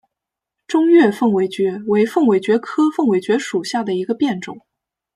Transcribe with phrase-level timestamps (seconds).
[0.65, 4.65] 中越凤尾蕨为凤尾蕨科凤尾蕨属下的一个变种。